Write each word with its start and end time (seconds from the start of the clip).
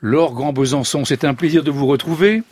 Laure 0.00 0.32
Grand 0.32 0.52
Besançon, 0.52 1.04
c'est 1.04 1.24
un 1.24 1.34
plaisir 1.34 1.64
de 1.64 1.72
vous 1.72 1.86
retrouver. 1.86 2.42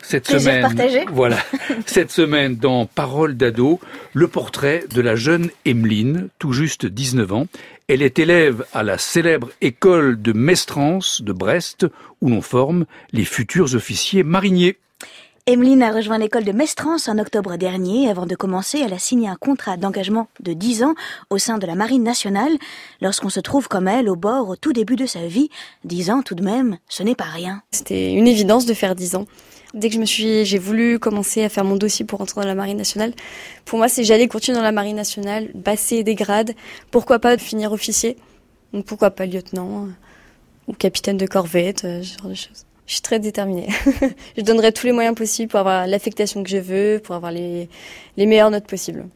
Cette 0.00 0.24
Plaisir 0.24 0.40
semaine, 0.40 0.62
partagé. 0.62 1.04
voilà, 1.12 1.36
cette 1.86 2.10
semaine 2.10 2.56
dans 2.56 2.86
Parole 2.86 3.36
d'ado, 3.36 3.78
le 4.14 4.26
portrait 4.26 4.84
de 4.94 5.02
la 5.02 5.14
jeune 5.16 5.50
Emeline, 5.66 6.28
tout 6.38 6.54
juste 6.54 6.86
19 6.86 7.30
ans. 7.34 7.46
Elle 7.88 8.00
est 8.00 8.18
élève 8.18 8.64
à 8.72 8.82
la 8.82 8.96
célèbre 8.96 9.50
école 9.60 10.20
de 10.22 10.32
Mestrance 10.32 11.20
de 11.20 11.32
Brest, 11.34 11.86
où 12.22 12.30
l'on 12.30 12.40
forme 12.40 12.86
les 13.12 13.26
futurs 13.26 13.74
officiers 13.74 14.22
mariniers. 14.22 14.78
Emeline 15.48 15.82
a 15.82 15.90
rejoint 15.92 16.18
l'école 16.18 16.44
de 16.44 16.52
Mestrance 16.52 17.08
en 17.08 17.16
octobre 17.16 17.56
dernier. 17.56 18.10
Avant 18.10 18.26
de 18.26 18.34
commencer, 18.34 18.82
elle 18.84 18.92
a 18.92 18.98
signé 18.98 19.30
un 19.30 19.34
contrat 19.34 19.78
d'engagement 19.78 20.28
de 20.40 20.52
10 20.52 20.82
ans 20.82 20.94
au 21.30 21.38
sein 21.38 21.56
de 21.56 21.66
la 21.66 21.74
Marine 21.74 22.02
nationale. 22.02 22.52
Lorsqu'on 23.00 23.30
se 23.30 23.40
trouve 23.40 23.66
comme 23.66 23.88
elle 23.88 24.10
au 24.10 24.14
bord 24.14 24.50
au 24.50 24.56
tout 24.56 24.74
début 24.74 24.96
de 24.96 25.06
sa 25.06 25.26
vie, 25.26 25.48
10 25.84 26.10
ans 26.10 26.20
tout 26.20 26.34
de 26.34 26.44
même, 26.44 26.76
ce 26.90 27.02
n'est 27.02 27.14
pas 27.14 27.24
rien. 27.24 27.62
C'était 27.70 28.12
une 28.12 28.28
évidence 28.28 28.66
de 28.66 28.74
faire 28.74 28.94
10 28.94 29.14
ans. 29.14 29.24
Dès 29.72 29.88
que 29.88 29.94
je 29.94 30.00
me 30.00 30.04
suis, 30.04 30.44
j'ai 30.44 30.58
voulu 30.58 30.98
commencer 30.98 31.42
à 31.42 31.48
faire 31.48 31.64
mon 31.64 31.76
dossier 31.76 32.04
pour 32.04 32.20
entrer 32.20 32.42
dans 32.42 32.46
la 32.46 32.54
marine 32.54 32.76
nationale. 32.76 33.14
Pour 33.64 33.78
moi, 33.78 33.88
c'est 33.88 34.04
j'allais 34.04 34.28
continuer 34.28 34.58
dans 34.58 34.62
la 34.62 34.70
marine 34.70 34.96
nationale, 34.96 35.48
passer 35.64 36.04
des 36.04 36.14
grades, 36.14 36.52
pourquoi 36.90 37.20
pas 37.20 37.38
finir 37.38 37.72
officier, 37.72 38.18
donc 38.74 38.84
pourquoi 38.84 39.12
pas 39.12 39.24
lieutenant 39.24 39.88
ou 40.66 40.74
capitaine 40.74 41.16
de 41.16 41.26
corvette, 41.26 41.86
euh, 41.86 42.02
ce 42.02 42.18
genre 42.18 42.28
de 42.28 42.34
choses. 42.34 42.67
Je 42.88 42.94
suis 42.94 43.02
très 43.02 43.20
déterminée. 43.20 43.68
je 44.36 44.42
donnerai 44.42 44.72
tous 44.72 44.86
les 44.86 44.92
moyens 44.92 45.14
possibles 45.14 45.50
pour 45.50 45.60
avoir 45.60 45.86
l'affectation 45.86 46.42
que 46.42 46.48
je 46.48 46.56
veux, 46.56 47.00
pour 47.04 47.14
avoir 47.14 47.30
les, 47.30 47.68
les 48.16 48.26
meilleures 48.26 48.50
notes 48.50 48.66
possibles 48.66 49.06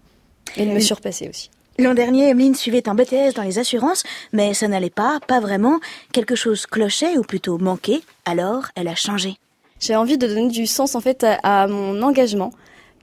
et 0.56 0.66
de 0.66 0.70
me 0.70 0.78
surpasser 0.78 1.28
aussi. 1.28 1.50
L'an 1.78 1.94
dernier, 1.94 2.28
Emeline 2.28 2.54
suivait 2.54 2.86
un 2.86 2.94
BTS 2.94 3.32
dans 3.34 3.42
les 3.42 3.58
assurances, 3.58 4.04
mais 4.34 4.52
ça 4.52 4.68
n'allait 4.68 4.90
pas, 4.90 5.20
pas 5.26 5.40
vraiment. 5.40 5.80
Quelque 6.12 6.34
chose 6.34 6.66
clochait, 6.66 7.16
ou 7.16 7.22
plutôt 7.22 7.56
manquait, 7.56 8.02
alors 8.26 8.66
elle 8.74 8.88
a 8.88 8.94
changé. 8.94 9.36
J'ai 9.80 9.96
envie 9.96 10.18
de 10.18 10.26
donner 10.26 10.48
du 10.48 10.66
sens 10.66 10.94
en 10.94 11.00
fait 11.00 11.24
à, 11.24 11.62
à 11.62 11.66
mon 11.66 12.02
engagement. 12.02 12.52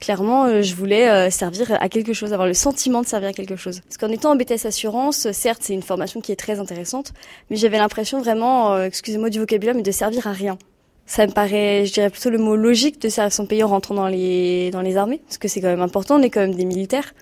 Clairement, 0.00 0.46
euh, 0.46 0.62
je 0.62 0.74
voulais 0.74 1.08
euh, 1.10 1.30
servir 1.30 1.76
à 1.78 1.88
quelque 1.90 2.14
chose, 2.14 2.32
avoir 2.32 2.48
le 2.48 2.54
sentiment 2.54 3.02
de 3.02 3.06
servir 3.06 3.28
à 3.28 3.32
quelque 3.34 3.56
chose. 3.56 3.80
Parce 3.82 3.98
qu'en 3.98 4.08
étant 4.08 4.32
en 4.32 4.36
BTS 4.36 4.64
Assurance, 4.64 5.26
euh, 5.26 5.32
certes, 5.32 5.60
c'est 5.62 5.74
une 5.74 5.82
formation 5.82 6.22
qui 6.22 6.32
est 6.32 6.36
très 6.36 6.58
intéressante, 6.58 7.12
mais 7.50 7.56
j'avais 7.56 7.76
l'impression 7.76 8.18
vraiment, 8.20 8.82
excusez-moi 8.82 9.28
du 9.28 9.38
vocabulaire, 9.38 9.74
mais 9.74 9.82
de 9.82 9.90
servir 9.90 10.26
à 10.26 10.32
rien. 10.32 10.58
Ça 11.04 11.26
me 11.26 11.32
paraît, 11.32 11.84
je 11.84 11.92
dirais 11.92 12.08
plutôt 12.08 12.30
le 12.30 12.38
mot 12.38 12.56
logique 12.56 13.00
de 13.00 13.08
servir 13.10 13.32
son 13.32 13.44
pays 13.44 13.62
en 13.62 13.68
rentrant 13.68 13.94
dans 13.94 14.08
les, 14.08 14.70
dans 14.70 14.80
les 14.80 14.96
armées, 14.96 15.20
parce 15.26 15.38
que 15.38 15.48
c'est 15.48 15.60
quand 15.60 15.68
même 15.68 15.82
important, 15.82 16.16
on 16.16 16.22
est 16.22 16.30
quand 16.30 16.40
même 16.40 16.54
des 16.54 16.64
militaires. 16.64 17.12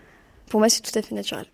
Pour 0.49 0.61
moi, 0.61 0.69
c'est 0.69 0.83
tout 0.83 0.97
à 0.97 1.03
fait 1.03 1.15
naturel. 1.15 1.47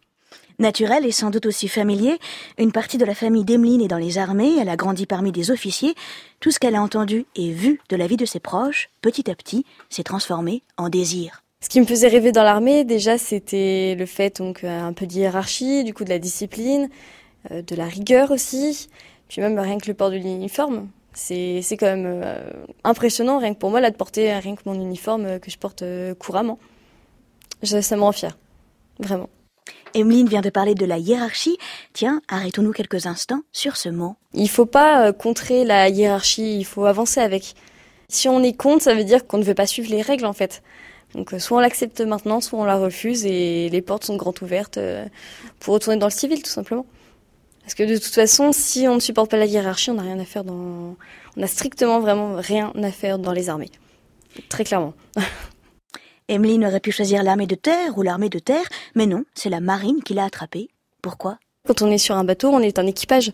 Naturel 0.59 1.05
et 1.05 1.11
sans 1.11 1.31
doute 1.31 1.47
aussi 1.47 1.67
familier, 1.67 2.19
une 2.59 2.71
partie 2.71 2.97
de 2.97 3.05
la 3.05 3.15
famille 3.15 3.45
d'Emeline 3.45 3.83
est 3.83 3.89
dans 3.89 3.99
les 3.99 4.19
armées, 4.19 4.57
elle 4.61 4.69
a 4.69 4.77
grandi 4.77 5.05
parmi 5.05 5.33
des 5.33 5.51
officiers. 5.51 5.95
Tout 6.39 6.53
ce 6.53 6.61
qu'elle 6.61 6.77
a 6.77 6.83
entendu 6.83 7.27
et 7.35 7.51
vu 7.51 7.81
de 7.89 7.97
la 7.97 8.07
vie 8.07 8.17
de 8.17 8.25
ses 8.25 8.39
proches, 8.39 8.89
petit 9.03 9.31
à 9.31 9.35
petit, 9.35 9.65
s'est 9.91 10.05
transformé 10.05 10.63
en 10.77 10.89
désir. 10.89 11.43
Ce 11.61 11.69
qui 11.69 11.81
me 11.81 11.87
faisait 11.87 12.09
rêver 12.09 12.31
dans 12.31 12.43
l'armée, 12.43 12.85
déjà, 12.85 13.19
c'était 13.19 13.97
le 13.99 14.07
fait 14.07 14.37
donc 14.37 14.63
euh, 14.63 14.81
un 14.83 14.93
peu 14.93 15.07
de 15.07 15.15
hiérarchie, 15.15 15.83
du 15.83 15.95
coup 15.95 16.05
de 16.05 16.11
la 16.11 16.19
discipline, 16.19 16.89
euh, 17.51 17.63
de 17.63 17.75
la 17.75 17.87
rigueur 17.87 18.31
aussi, 18.31 18.89
puis 19.29 19.41
même 19.41 19.59
rien 19.59 19.79
que 19.79 19.89
le 19.89 19.95
port 19.95 20.11
de 20.11 20.17
l'uniforme. 20.17 20.89
C'est 21.15 21.65
quand 21.71 21.87
même 21.87 22.05
euh, 22.07 22.51
impressionnant, 22.85 23.39
rien 23.39 23.55
que 23.55 23.59
pour 23.59 23.71
moi, 23.71 23.81
là, 23.81 23.91
de 23.91 23.97
porter 23.97 24.35
rien 24.35 24.55
que 24.57 24.63
mon 24.67 24.75
uniforme 24.75 25.41
que 25.41 25.51
je 25.51 25.57
porte 25.59 25.83
couramment. 26.19 26.59
Ça 27.63 27.97
me 27.97 28.03
rend 28.03 28.13
fière, 28.13 28.37
vraiment. 28.99 29.31
Emeline 29.95 30.29
vient 30.29 30.41
de 30.41 30.51
parler 30.51 30.75
de 30.75 30.85
la 30.85 30.99
hiérarchie. 30.99 31.57
Tiens, 31.93 32.21
arrêtons-nous 32.29 32.73
quelques 32.73 33.07
instants 33.07 33.43
sur 33.53 33.77
ce 33.77 33.89
mot. 33.89 34.17
Il 34.33 34.51
faut 34.51 34.67
pas 34.67 35.07
euh, 35.07 35.13
contrer 35.13 35.65
la 35.65 35.89
hiérarchie, 35.89 36.59
il 36.59 36.65
faut 36.65 36.85
avancer 36.85 37.21
avec. 37.21 37.55
Si 38.09 38.29
on 38.29 38.43
est 38.43 38.57
contre, 38.57 38.83
ça 38.83 38.95
veut 38.95 39.05
dire 39.05 39.27
qu'on 39.27 39.39
ne 39.39 39.45
veut 39.45 39.55
pas 39.55 39.67
suivre 39.67 39.91
les 39.91 40.03
règles 40.03 40.27
en 40.27 40.33
fait. 40.33 40.63
Donc 41.15 41.33
euh, 41.33 41.39
soit 41.39 41.59
on 41.59 41.61
l'accepte 41.61 42.01
maintenant, 42.01 42.41
soit 42.41 42.59
on 42.59 42.65
la 42.65 42.77
refuse 42.77 43.25
et 43.25 43.69
les 43.71 43.83
portes 43.83 44.05
sont 44.05 44.17
grandes 44.17 44.43
ouvertes 44.43 44.79
euh, 44.79 45.05
pour 45.61 45.75
retourner 45.75 45.99
dans 45.99 46.09
le 46.09 46.13
civil 46.13 46.43
tout 46.43 46.51
simplement. 46.51 46.87
Parce 47.63 47.75
que 47.75 47.85
de 47.85 47.95
toute 47.95 48.13
façon, 48.15 48.53
si 48.53 48.87
on 48.89 48.97
ne 48.97 49.01
supporte 49.01 49.31
pas 49.31 49.39
la 49.39 49.47
hiérarchie, 49.47 49.91
on 49.91 49.95
n'a 49.95 50.03
rien 50.03 50.19
à 50.19 50.25
faire 50.27 50.45
dans... 50.45 50.97
On 51.37 51.43
a 51.43 51.47
strictement 51.47 51.99
vraiment 52.01 52.35
rien 52.37 52.73
à 52.83 52.91
faire 52.91 53.19
dans 53.19 53.33
les 53.33 53.49
armées. 53.49 53.71
Très 54.51 54.65
clairement. 54.65 54.93
Emeline 56.29 56.65
aurait 56.65 56.81
pu 56.81 56.91
choisir 56.91 57.23
l'armée 57.23 57.47
de 57.47 57.55
terre 57.55 57.99
ou 57.99 58.03
l'armée 58.03 58.31
de 58.31 58.39
terre, 58.39 58.65
mais 58.95 59.05
non, 59.05 59.25
c'est 59.35 59.51
la 59.51 59.61
marine 59.61 60.03
qui 60.03 60.15
l'a 60.15 60.25
attrapée. 60.25 60.69
Pourquoi? 61.03 61.39
Quand 61.69 61.83
on 61.83 61.91
est 61.91 61.99
sur 61.99 62.17
un 62.17 62.25
bateau, 62.25 62.49
on 62.49 62.61
est 62.61 62.79
un 62.79 62.87
équipage. 62.87 63.31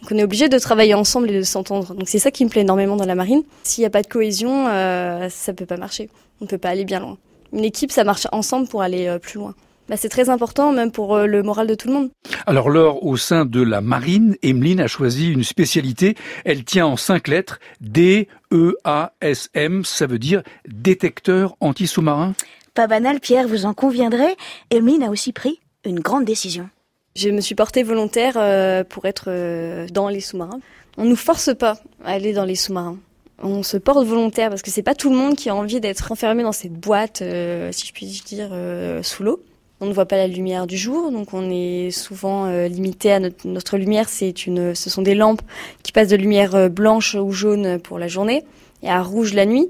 Donc 0.00 0.10
on 0.10 0.18
est 0.18 0.24
obligé 0.24 0.48
de 0.48 0.58
travailler 0.58 0.94
ensemble 0.94 1.30
et 1.30 1.38
de 1.38 1.42
s'entendre. 1.42 1.94
Donc 1.94 2.08
c'est 2.08 2.18
ça 2.18 2.32
qui 2.32 2.44
me 2.44 2.50
plaît 2.50 2.62
énormément 2.62 2.96
dans 2.96 3.06
la 3.06 3.14
marine. 3.14 3.44
S'il 3.62 3.82
n'y 3.82 3.86
a 3.86 3.90
pas 3.90 4.02
de 4.02 4.08
cohésion, 4.08 4.66
euh, 4.66 5.28
ça 5.28 5.52
peut 5.52 5.66
pas 5.66 5.76
marcher. 5.76 6.10
On 6.40 6.46
peut 6.46 6.58
pas 6.58 6.70
aller 6.70 6.84
bien 6.84 6.98
loin. 6.98 7.16
Une 7.52 7.64
équipe, 7.64 7.92
ça 7.92 8.02
marche 8.02 8.26
ensemble 8.32 8.66
pour 8.66 8.82
aller 8.82 9.06
euh, 9.06 9.20
plus 9.20 9.38
loin. 9.38 9.54
Bah, 9.92 9.98
c'est 9.98 10.08
très 10.08 10.30
important, 10.30 10.72
même 10.72 10.90
pour 10.90 11.16
euh, 11.16 11.26
le 11.26 11.42
moral 11.42 11.66
de 11.66 11.74
tout 11.74 11.88
le 11.88 11.92
monde. 11.92 12.08
Alors 12.46 12.70
Laure, 12.70 13.04
au 13.04 13.18
sein 13.18 13.44
de 13.44 13.60
la 13.60 13.82
marine, 13.82 14.36
Emeline 14.42 14.80
a 14.80 14.86
choisi 14.86 15.30
une 15.30 15.44
spécialité. 15.44 16.14
Elle 16.46 16.64
tient 16.64 16.86
en 16.86 16.96
cinq 16.96 17.28
lettres 17.28 17.60
D-E-A-S-M, 17.82 19.84
ça 19.84 20.06
veut 20.06 20.18
dire 20.18 20.42
détecteur 20.66 21.56
anti-sous-marin. 21.60 22.32
Pas 22.72 22.86
banal, 22.86 23.20
Pierre, 23.20 23.46
vous 23.46 23.66
en 23.66 23.74
conviendrez. 23.74 24.34
Emeline 24.70 25.02
a 25.02 25.10
aussi 25.10 25.34
pris 25.34 25.60
une 25.84 26.00
grande 26.00 26.24
décision. 26.24 26.70
Je 27.14 27.28
me 27.28 27.42
suis 27.42 27.54
portée 27.54 27.82
volontaire 27.82 28.38
euh, 28.38 28.84
pour 28.84 29.04
être 29.04 29.24
euh, 29.26 29.86
dans 29.92 30.08
les 30.08 30.20
sous-marins. 30.20 30.60
On 30.96 31.04
nous 31.04 31.16
force 31.16 31.54
pas 31.54 31.76
à 32.02 32.12
aller 32.12 32.32
dans 32.32 32.46
les 32.46 32.56
sous-marins. 32.56 32.96
On 33.42 33.62
se 33.62 33.76
porte 33.76 34.06
volontaire 34.06 34.48
parce 34.48 34.62
que 34.62 34.70
c'est 34.70 34.82
pas 34.82 34.94
tout 34.94 35.10
le 35.10 35.16
monde 35.16 35.36
qui 35.36 35.50
a 35.50 35.54
envie 35.54 35.80
d'être 35.80 36.12
enfermé 36.12 36.44
dans 36.44 36.52
cette 36.52 36.72
boîte, 36.72 37.20
euh, 37.20 37.72
si 37.72 37.88
je 37.88 37.92
puis 37.92 38.06
dire, 38.24 38.48
euh, 38.52 39.02
sous 39.02 39.22
l'eau. 39.22 39.42
On 39.82 39.86
ne 39.86 39.92
voit 39.92 40.06
pas 40.06 40.16
la 40.16 40.28
lumière 40.28 40.68
du 40.68 40.76
jour, 40.76 41.10
donc 41.10 41.34
on 41.34 41.50
est 41.50 41.90
souvent 41.90 42.46
euh, 42.46 42.68
limité 42.68 43.12
à 43.12 43.18
notre, 43.18 43.76
lumière. 43.76 44.08
C'est 44.08 44.46
une, 44.46 44.76
ce 44.76 44.88
sont 44.88 45.02
des 45.02 45.16
lampes 45.16 45.42
qui 45.82 45.90
passent 45.90 46.10
de 46.10 46.16
lumière 46.16 46.54
euh, 46.54 46.68
blanche 46.68 47.16
ou 47.16 47.32
jaune 47.32 47.80
pour 47.80 47.98
la 47.98 48.06
journée 48.06 48.44
et 48.84 48.88
à 48.88 49.02
rouge 49.02 49.34
la 49.34 49.44
nuit. 49.44 49.68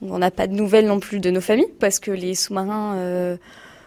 Donc 0.00 0.12
on 0.12 0.18
n'a 0.18 0.30
pas 0.30 0.46
de 0.46 0.52
nouvelles 0.52 0.86
non 0.86 1.00
plus 1.00 1.18
de 1.18 1.28
nos 1.30 1.40
familles 1.40 1.66
parce 1.80 1.98
que 1.98 2.12
les 2.12 2.36
sous-marins 2.36 2.98
euh, 2.98 3.36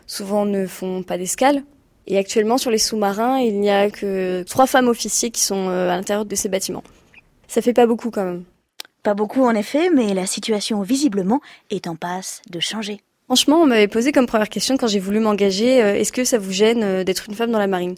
souvent 0.08 0.44
ne 0.44 0.68
font 0.68 1.04
pas 1.04 1.18
d'escale. 1.18 1.64
Et 2.06 2.18
actuellement, 2.18 2.58
sur 2.58 2.70
les 2.70 2.78
sous-marins, 2.78 3.40
il 3.40 3.58
n'y 3.62 3.70
a 3.70 3.90
que 3.90 4.44
trois 4.44 4.68
femmes 4.68 4.90
officiers 4.90 5.32
qui 5.32 5.42
sont 5.42 5.70
à 5.70 5.96
l'intérieur 5.96 6.26
de 6.26 6.36
ces 6.36 6.50
bâtiments. 6.50 6.84
Ça 7.48 7.62
fait 7.62 7.72
pas 7.72 7.86
beaucoup 7.86 8.12
quand 8.12 8.26
même. 8.26 8.44
Pas 9.04 9.14
beaucoup 9.14 9.46
en 9.46 9.56
effet, 9.56 9.90
mais 9.90 10.14
la 10.14 10.26
situation 10.26 10.82
visiblement 10.82 11.40
est 11.70 11.88
en 11.88 11.96
passe 11.96 12.42
de 12.50 12.60
changer. 12.60 13.00
Franchement, 13.32 13.62
on 13.62 13.66
m'avait 13.66 13.88
posé 13.88 14.12
comme 14.12 14.26
première 14.26 14.50
question 14.50 14.76
quand 14.76 14.88
j'ai 14.88 15.00
voulu 15.00 15.22
m'engager, 15.22 15.82
euh, 15.82 15.96
est-ce 15.96 16.12
que 16.12 16.26
ça 16.26 16.38
vous 16.38 16.52
gêne 16.52 16.84
euh, 16.84 17.06
d'être 17.06 17.30
une 17.30 17.34
femme 17.34 17.50
dans 17.50 17.60
la 17.60 17.68
marine? 17.68 17.96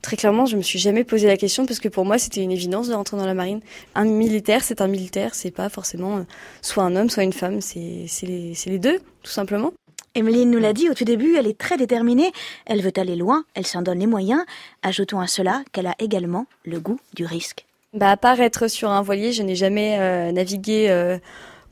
Très 0.00 0.16
clairement, 0.16 0.46
je 0.46 0.56
me 0.56 0.62
suis 0.62 0.78
jamais 0.78 1.02
posé 1.02 1.26
la 1.26 1.36
question 1.36 1.66
parce 1.66 1.80
que 1.80 1.88
pour 1.88 2.04
moi, 2.04 2.18
c'était 2.18 2.40
une 2.40 2.52
évidence 2.52 2.86
de 2.86 2.94
rentrer 2.94 3.16
dans 3.16 3.26
la 3.26 3.34
marine. 3.34 3.58
Un 3.96 4.04
militaire, 4.04 4.62
c'est 4.62 4.80
un 4.80 4.86
militaire, 4.86 5.34
c'est 5.34 5.50
pas 5.50 5.68
forcément 5.70 6.18
euh, 6.18 6.20
soit 6.62 6.84
un 6.84 6.94
homme, 6.94 7.10
soit 7.10 7.24
une 7.24 7.32
femme, 7.32 7.60
c'est 7.60 8.06
les, 8.22 8.78
deux, 8.78 9.00
tout 9.24 9.32
simplement. 9.32 9.72
Emeline 10.14 10.52
nous 10.52 10.60
l'a 10.60 10.72
dit 10.72 10.88
au 10.88 10.94
tout 10.94 11.04
début, 11.04 11.34
elle 11.34 11.48
est 11.48 11.58
très 11.58 11.76
déterminée, 11.76 12.30
elle 12.64 12.80
veut 12.80 12.92
aller 12.94 13.16
loin, 13.16 13.42
elle 13.54 13.66
s'en 13.66 13.82
donne 13.82 13.98
les 13.98 14.06
moyens. 14.06 14.44
Ajoutons 14.84 15.18
à 15.18 15.26
cela 15.26 15.64
qu'elle 15.72 15.88
a 15.88 15.96
également 15.98 16.46
le 16.64 16.78
goût 16.78 17.00
du 17.12 17.24
risque. 17.24 17.66
Bah, 17.92 18.12
à 18.12 18.16
part 18.16 18.40
être 18.40 18.68
sur 18.68 18.88
un 18.90 19.02
voilier, 19.02 19.32
je 19.32 19.42
n'ai 19.42 19.56
jamais 19.56 20.30
navigué 20.30 21.18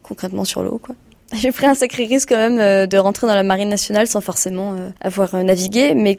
concrètement 0.02 0.44
sur 0.44 0.64
l'eau, 0.64 0.80
quoi. 0.82 0.96
J'ai 1.38 1.52
pris 1.52 1.66
un 1.66 1.74
sacré 1.74 2.04
risque 2.04 2.30
quand 2.30 2.36
même 2.36 2.58
euh, 2.58 2.86
de 2.86 2.96
rentrer 2.96 3.26
dans 3.26 3.34
la 3.34 3.42
marine 3.42 3.68
nationale 3.68 4.06
sans 4.06 4.20
forcément 4.20 4.74
euh, 4.74 4.90
avoir 5.00 5.34
euh, 5.34 5.42
navigué, 5.42 5.94
mais 5.94 6.16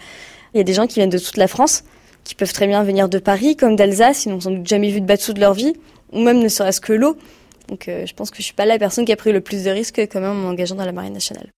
il 0.53 0.57
y 0.57 0.59
a 0.59 0.63
des 0.63 0.73
gens 0.73 0.87
qui 0.87 0.95
viennent 0.95 1.09
de 1.09 1.17
toute 1.17 1.37
la 1.37 1.47
France, 1.47 1.83
qui 2.23 2.35
peuvent 2.35 2.53
très 2.53 2.67
bien 2.67 2.83
venir 2.83 3.09
de 3.09 3.19
Paris 3.19 3.55
comme 3.55 3.75
d'Alsace, 3.75 4.25
ils 4.25 4.29
n'ont 4.29 4.39
sans 4.39 4.51
doute 4.51 4.67
jamais 4.67 4.91
vu 4.91 5.01
de 5.01 5.05
bateau 5.05 5.33
de 5.33 5.39
leur 5.39 5.53
vie, 5.53 5.73
ou 6.11 6.21
même 6.21 6.39
ne 6.39 6.47
serait-ce 6.47 6.81
que 6.81 6.93
l'eau. 6.93 7.17
Donc 7.67 7.85
je 7.87 8.13
pense 8.13 8.29
que 8.29 8.37
je 8.37 8.43
suis 8.43 8.53
pas 8.53 8.65
la 8.65 8.77
personne 8.77 9.05
qui 9.05 9.11
a 9.11 9.15
pris 9.15 9.31
le 9.31 9.41
plus 9.41 9.63
de 9.63 9.71
risques 9.71 9.99
quand 10.11 10.21
même 10.21 10.31
en 10.31 10.35
m'engageant 10.35 10.75
dans 10.75 10.85
la 10.85 10.91
marine 10.91 11.13
nationale. 11.13 11.49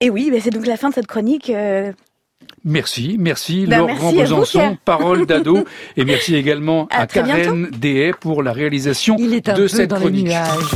Et 0.00 0.10
oui, 0.10 0.30
bah, 0.30 0.38
c'est 0.42 0.50
donc 0.50 0.66
la 0.66 0.76
fin 0.76 0.90
de 0.90 0.94
cette 0.94 1.06
chronique. 1.06 1.52
Merci, 2.64 3.16
merci 3.18 3.66
Ben, 3.66 3.78
Laure 3.78 3.86
merci 3.88 4.16
Besançon, 4.16 4.78
parole 4.84 5.26
d'ado, 5.26 5.64
et 5.96 6.04
merci 6.04 6.34
également 6.34 6.86
À 6.90 7.06
Karen 7.06 7.68
Dehay 7.70 8.12
pour 8.18 8.42
la 8.42 8.52
réalisation 8.52 9.16
Il 9.18 9.34
est 9.34 9.48
un 9.50 9.54
de 9.54 9.62
peu 9.62 9.68
cette 9.68 9.90
dans 9.90 9.96
les 9.96 10.02
chronique. 10.02 10.26
nuages. 10.26 10.72